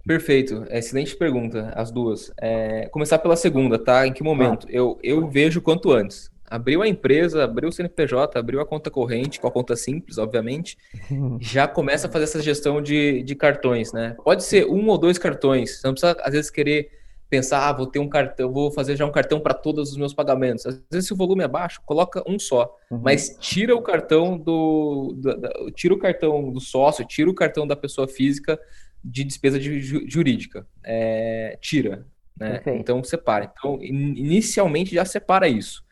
[0.07, 2.33] Perfeito, excelente pergunta, as duas.
[2.41, 4.07] É, começar pela segunda, tá?
[4.07, 4.69] Em que momento?
[4.69, 4.73] Ah.
[4.73, 6.31] Eu, eu vejo quanto antes.
[6.51, 10.77] Abriu a empresa, abriu o CNPJ, abriu a conta corrente, com a conta simples, obviamente,
[11.41, 14.17] já começa a fazer essa gestão de, de cartões, né?
[14.25, 16.91] Pode ser um ou dois cartões, você não precisa, às vezes, querer
[17.31, 20.13] pensar, ah, vou ter um cartão, vou fazer já um cartão para todos os meus
[20.13, 20.67] pagamentos.
[20.67, 23.01] Às vezes, se o volume é baixo, coloca um só, uhum.
[23.03, 27.65] mas tira o cartão do, do, do, tira o cartão do sócio, tira o cartão
[27.65, 28.59] da pessoa física
[29.03, 30.67] de despesa de, jurídica.
[30.85, 32.05] É, tira.
[32.37, 32.61] Né?
[32.67, 33.53] Então separa.
[33.57, 35.85] Então, inicialmente já separa isso.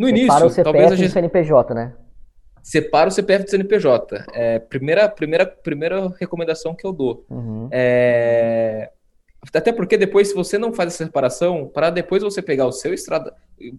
[0.00, 1.08] No separa início, o CPF talvez a gente...
[1.08, 1.92] do CNPJ, né?
[2.62, 4.24] Separa o CPF do CNPJ.
[4.32, 7.26] É, primeira, primeira, primeira recomendação que eu dou.
[7.28, 7.68] Uhum.
[7.70, 8.90] É...
[9.54, 12.94] Até porque depois, se você não faz essa separação, para depois você pegar o seu
[12.94, 13.34] estrada.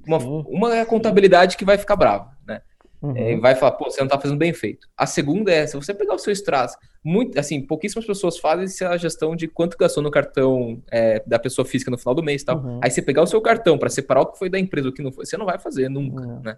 [0.07, 2.61] Uma, uma é a contabilidade que vai ficar brava, né?
[3.01, 3.17] Uhum.
[3.17, 4.87] É, vai falar, pô, você não está fazendo bem feito.
[4.95, 8.95] A segunda é, se você pegar o seu extrato, muito, assim, pouquíssimas pessoas fazem a
[8.95, 12.45] gestão de quanto gastou no cartão é, da pessoa física no final do mês e
[12.45, 12.57] tal.
[12.57, 12.79] Uhum.
[12.81, 15.01] Aí você pegar o seu cartão para separar o que foi da empresa o que
[15.01, 16.57] não foi, você não vai fazer nunca, né?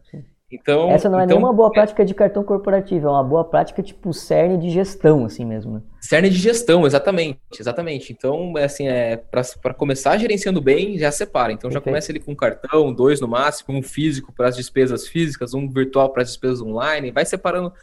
[0.52, 3.44] Então, Essa não é então, nenhuma boa é prática de cartão corporativo, é uma boa
[3.44, 5.76] prática tipo cerne de gestão, assim mesmo.
[5.76, 5.82] Né?
[6.00, 8.14] Cerne de gestão, exatamente, exatamente.
[8.14, 11.52] Então, é assim, é para começar gerenciando bem, já separa.
[11.52, 11.86] Então, Perfeito.
[11.86, 15.56] já começa ele com um cartão, dois no máximo, um físico para as despesas físicas,
[15.56, 17.74] um virtual para as despesas online, vai separando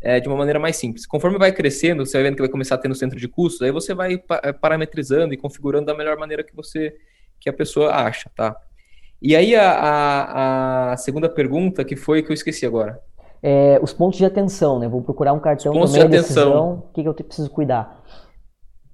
[0.00, 1.06] é, de uma maneira mais simples.
[1.06, 3.62] Conforme vai crescendo, você vai vendo que vai começar a ter no centro de custos,
[3.62, 6.94] aí você vai é, parametrizando e configurando da melhor maneira que você
[7.38, 8.56] que a pessoa acha, tá?
[9.20, 13.00] E aí a, a, a, segunda pergunta, que foi que eu esqueci agora.
[13.42, 14.88] É, os pontos de atenção, né?
[14.88, 16.84] Vou procurar um cartão os pontos de atenção.
[16.90, 18.02] O que, que eu preciso cuidar?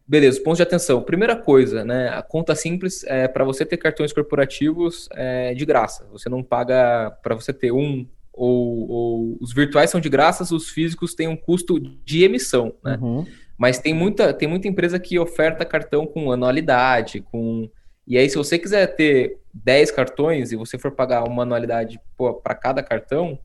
[0.06, 1.02] Beleza, pontos de atenção.
[1.02, 2.08] Primeira coisa, né?
[2.08, 6.06] A conta simples é para você ter cartões corporativos é, de graça.
[6.12, 10.70] Você não paga para você ter um ou, ou, os virtuais são de graça, os
[10.70, 12.98] físicos têm um custo de emissão, né?
[13.00, 13.26] Uhum.
[13.58, 17.70] Mas tem muita, tem muita empresa que oferta cartão com anualidade, com
[18.06, 22.00] e aí, se você quiser ter 10 cartões e você for pagar uma anualidade
[22.42, 23.38] para cada cartão,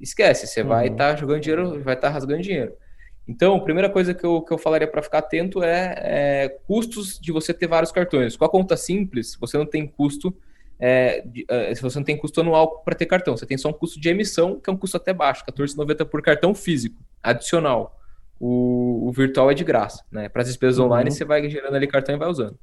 [0.00, 0.68] esquece, você uhum.
[0.68, 2.72] vai estar tá jogando dinheiro, vai estar tá rasgando dinheiro.
[3.26, 7.18] Então, a primeira coisa que eu, que eu falaria para ficar atento é, é, custos
[7.20, 8.36] de você ter vários cartões.
[8.36, 10.34] Com a conta simples, você não tem custo,
[10.78, 13.72] é, de, uh, você não tem custo anual para ter cartão, você tem só um
[13.72, 17.96] custo de emissão, que é um custo até baixo, 14,90 por cartão físico, adicional.
[18.40, 20.28] O, o virtual é de graça, né?
[20.28, 20.86] Para as despesas uhum.
[20.86, 22.56] online, você vai gerando ali cartão e vai usando.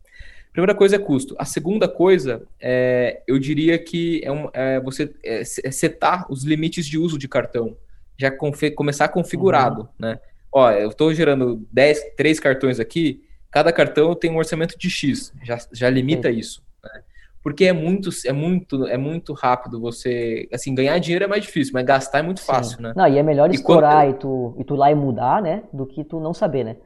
[0.53, 1.35] Primeira coisa é custo.
[1.37, 6.45] A segunda coisa, é, eu diria que é, um, é você é, é setar os
[6.45, 7.75] limites de uso de cartão.
[8.17, 8.31] Já
[8.73, 9.87] começar configurado, uhum.
[9.99, 10.19] né?
[10.49, 15.33] Ó, eu estou gerando 10, 3 cartões aqui, cada cartão tem um orçamento de X,
[15.43, 16.63] já, já limita isso.
[17.45, 20.49] Porque é muito, é muito, é muito rápido você.
[20.51, 22.47] Assim, ganhar dinheiro é mais difícil, mas gastar é muito Sim.
[22.47, 22.91] fácil, né?
[22.95, 24.15] Não, e é melhor explorar e, quando...
[24.15, 25.61] e, tu, e tu lá e mudar, né?
[25.71, 26.77] Do que tu não saber, né?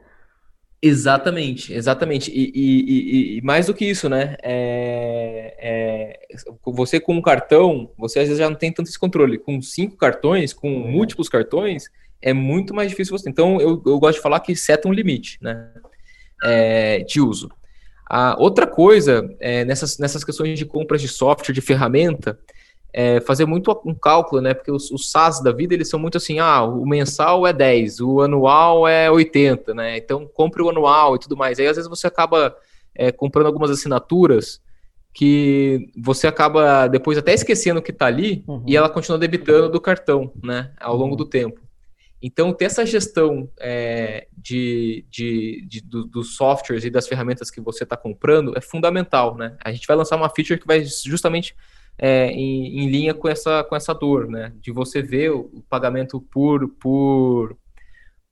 [0.82, 2.30] Exatamente, exatamente.
[2.30, 4.36] E, e, e, e, mais do que isso, né?
[4.42, 9.38] É, é, você com um cartão, você às vezes já não tem tanto esse controle.
[9.38, 10.90] Com cinco cartões, com uhum.
[10.90, 11.84] múltiplos cartões,
[12.20, 13.30] é muito mais difícil você.
[13.30, 15.70] Então, eu, eu gosto de falar que seta um limite, né?
[16.44, 17.48] É, de uso.
[18.12, 22.36] A outra coisa, é, nessas, nessas questões de compras de software, de ferramenta,
[22.92, 24.52] é, fazer muito um cálculo, né?
[24.52, 28.00] Porque os, os SaaS da vida, eles são muito assim, ah, o mensal é 10,
[28.00, 29.96] o anual é 80, né?
[29.96, 31.60] Então compre o anual e tudo mais.
[31.60, 32.56] Aí às vezes você acaba
[32.96, 34.60] é, comprando algumas assinaturas
[35.14, 38.64] que você acaba depois até esquecendo que está ali uhum.
[38.66, 40.72] e ela continua debitando do cartão, né?
[40.80, 41.60] Ao longo do tempo.
[42.22, 47.60] Então, ter essa gestão é, de, de, de do, dos softwares e das ferramentas que
[47.60, 49.56] você está comprando é fundamental, né?
[49.64, 51.56] A gente vai lançar uma feature que vai justamente
[51.98, 54.52] é, em, em, linha com essa, com essa dor, né?
[54.60, 57.56] De você ver o, pagamento por, por,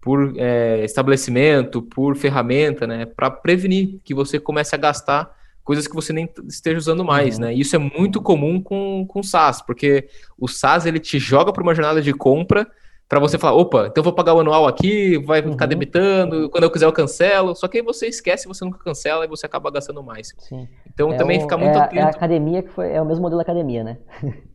[0.03, 3.07] por é, estabelecimento, por ferramenta, né?
[3.07, 7.43] Para prevenir que você comece a gastar coisas que você nem esteja usando mais, uhum.
[7.43, 7.55] né?
[7.55, 11.55] E isso é muito comum com, com o SaaS, porque o SaaS ele te joga
[11.55, 12.67] para uma jornada de compra
[13.09, 15.69] para você falar, opa, então vou pagar o anual aqui, vai ficar uhum.
[15.69, 17.55] debitando, quando eu quiser eu cancelo.
[17.57, 20.35] Só que aí você esquece, você nunca cancela e você acaba gastando mais.
[20.39, 20.69] Sim.
[20.93, 22.01] Então é também o, fica muito é, atento.
[22.01, 23.99] É a academia que foi, é o mesmo modelo da academia, né?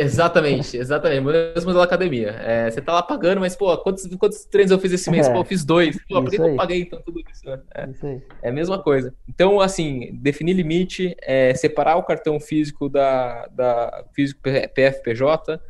[0.00, 1.20] Exatamente, exatamente.
[1.20, 2.28] O mesmo modelo da academia.
[2.28, 5.26] É, você tá lá pagando, mas, pô, quantos, quantos treinos eu fiz esse mês?
[5.26, 5.32] É.
[5.32, 5.98] Pô, eu fiz dois.
[6.08, 7.44] Pô, por que eu paguei então tudo isso?
[7.44, 7.60] Né?
[7.74, 8.06] É, isso
[8.40, 9.12] é a mesma coisa.
[9.28, 15.60] Então, assim, definir limite, é, separar o cartão físico da, da físico PFPJ,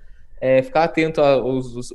[0.40, 1.92] é, ficar atento às,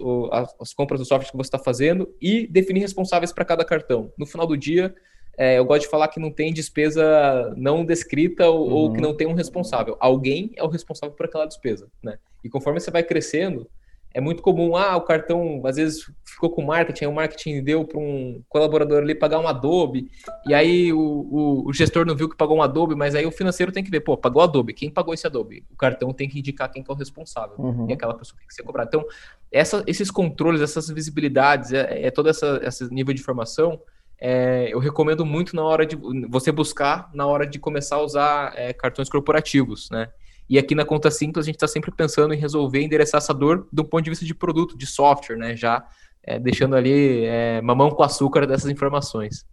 [0.59, 4.11] às compras do software que você está fazendo e definir responsáveis para cada cartão.
[4.17, 4.93] No final do dia,
[5.37, 8.73] é, eu gosto de falar que não tem despesa não descrita ou, uhum.
[8.73, 9.97] ou, que não tem um responsável.
[9.99, 12.17] Alguém é o responsável por aquela despesa, né?
[12.43, 13.67] E conforme você vai crescendo,
[14.13, 17.83] é muito comum, ah, o cartão às vezes ficou com marketing, aí o marketing deu
[17.83, 20.11] para um colaborador ali pagar um Adobe,
[20.45, 23.31] e aí o, o, o, gestor não viu que pagou um Adobe, mas aí o
[23.31, 25.65] financeiro tem que ver, pô, pagou Adobe, quem pagou esse Adobe?
[25.71, 27.89] O cartão tem que indicar quem que é o responsável, uhum.
[27.89, 28.89] e aquela pessoa tem que ser cobrada.
[28.89, 29.05] Então,
[29.51, 33.79] essa, esses controles, essas visibilidades, é, é todo essa, esse nível de informação,
[34.19, 35.97] é, eu recomendo muito na hora de
[36.29, 40.09] você buscar na hora de começar a usar é, cartões corporativos, né?
[40.53, 43.67] E aqui na conta simples a gente está sempre pensando em resolver endereçar essa dor
[43.73, 45.55] do ponto de vista de produto, de software, né?
[45.55, 45.83] Já
[46.21, 49.47] é, deixando ali é, mamão com açúcar dessas informações.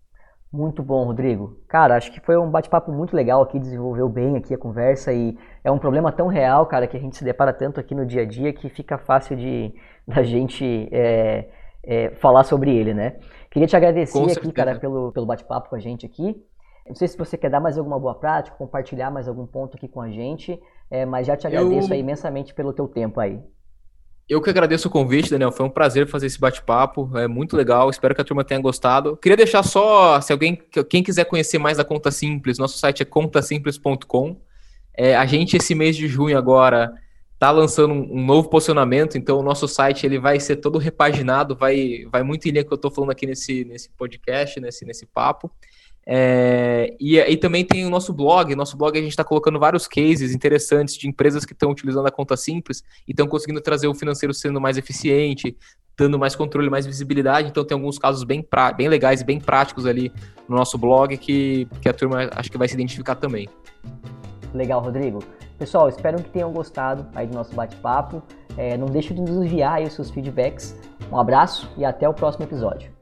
[0.52, 1.58] Muito bom, Rodrigo.
[1.66, 5.38] Cara, acho que foi um bate-papo muito legal aqui, desenvolveu bem aqui a conversa e
[5.64, 8.20] é um problema tão real, cara, que a gente se depara tanto aqui no dia
[8.20, 9.72] a dia que fica fácil de
[10.06, 11.48] da gente é,
[11.82, 13.16] é, falar sobre ele, né?
[13.50, 16.36] Queria te agradecer aqui, cara, pelo, pelo bate-papo com a gente aqui.
[16.86, 19.88] Não sei se você quer dar mais alguma boa prática, compartilhar mais algum ponto aqui
[19.88, 20.60] com a gente,
[20.90, 21.98] é, mas já te agradeço eu...
[21.98, 23.40] imensamente pelo teu tempo aí.
[24.28, 25.50] Eu que agradeço o convite, Daniel.
[25.50, 27.10] Foi um prazer fazer esse bate-papo.
[27.18, 27.90] É muito legal.
[27.90, 29.16] Espero que a turma tenha gostado.
[29.16, 30.56] Queria deixar só, se alguém,
[30.88, 34.40] quem quiser conhecer mais da Conta Simples, nosso site é contasimples.com.
[34.96, 36.94] É, a gente esse mês de junho agora
[37.40, 42.04] tá lançando um, novo posicionamento, então o nosso site ele vai ser todo repaginado, vai,
[42.12, 44.84] vai muito em linha com o que eu estou falando aqui nesse, nesse podcast, nesse,
[44.84, 45.50] nesse papo.
[46.12, 48.52] É, e, e também tem o nosso blog.
[48.56, 52.10] Nosso blog a gente está colocando vários cases interessantes de empresas que estão utilizando a
[52.10, 55.56] conta simples e estão conseguindo trazer o financeiro sendo mais eficiente,
[55.96, 57.48] dando mais controle, mais visibilidade.
[57.48, 60.12] Então tem alguns casos bem, pra, bem legais e bem práticos ali
[60.48, 63.48] no nosso blog que, que a turma acho que vai se identificar também.
[64.52, 65.20] Legal, Rodrigo.
[65.60, 68.20] Pessoal, espero que tenham gostado aí do nosso bate-papo.
[68.56, 70.74] É, não deixe de nos enviar aí os seus feedbacks.
[71.12, 72.99] Um abraço e até o próximo episódio.